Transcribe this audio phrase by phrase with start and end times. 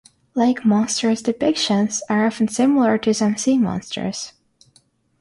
[0.33, 4.33] Lake monsters' depictions are often similar to some sea monsters.